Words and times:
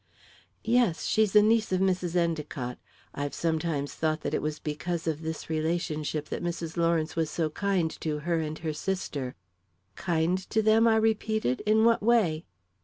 "Yes; 0.63 1.05
she's 1.05 1.35
a 1.35 1.43
niece 1.43 1.71
of 1.71 1.79
Mrs. 1.79 2.15
Endicott. 2.15 2.79
I've 3.13 3.35
sometimes 3.35 3.93
thought 3.93 4.21
that 4.21 4.33
it 4.33 4.41
was 4.41 4.57
because 4.57 5.05
of 5.05 5.21
this 5.21 5.47
relationship 5.47 6.27
that 6.29 6.43
Mrs. 6.43 6.75
Lawrence 6.75 7.15
was 7.15 7.29
so 7.29 7.51
kind 7.51 7.91
to 8.01 8.17
her 8.25 8.39
and 8.39 8.57
to 8.57 8.63
her 8.63 8.73
sister." 8.73 9.35
"Kind 9.95 10.39
to 10.49 10.63
them?" 10.63 10.87
I 10.87 10.95
repeated. 10.95 11.61
"In 11.67 11.85
what 11.85 12.01
way?" 12.01 12.45